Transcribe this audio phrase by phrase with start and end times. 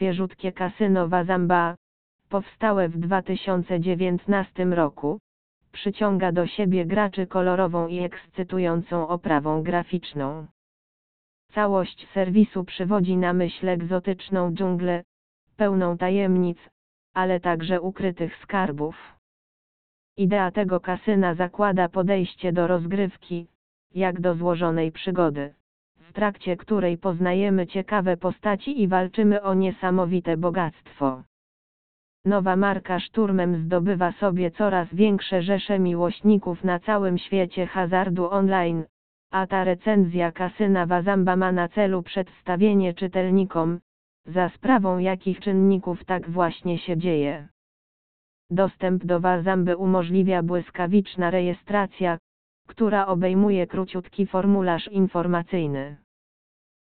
[0.00, 1.76] świeżutkie kasyno Wazamba,
[2.28, 5.18] powstałe w 2019 roku,
[5.72, 10.46] przyciąga do siebie graczy kolorową i ekscytującą oprawą graficzną.
[11.54, 15.02] Całość serwisu przywodzi na myśl egzotyczną dżunglę,
[15.56, 16.58] pełną tajemnic,
[17.14, 18.96] ale także ukrytych skarbów.
[20.16, 23.46] Idea tego kasyna zakłada podejście do rozgrywki,
[23.94, 25.54] jak do złożonej przygody,
[26.10, 31.22] w trakcie której poznajemy ciekawe postaci i walczymy o niesamowite bogactwo.
[32.24, 38.84] Nowa marka szturmem zdobywa sobie coraz większe rzesze miłośników na całym świecie hazardu online,
[39.30, 43.80] a ta recenzja kasyna Wazamba ma na celu przedstawienie czytelnikom,
[44.26, 47.48] za sprawą jakich czynników tak właśnie się dzieje.
[48.50, 52.18] Dostęp do Wazamby umożliwia błyskawiczna rejestracja,
[52.70, 55.96] która obejmuje króciutki formularz informacyjny.